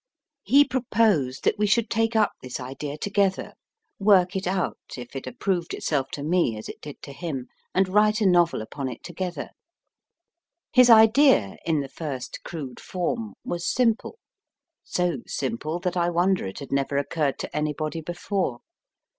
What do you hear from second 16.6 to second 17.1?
never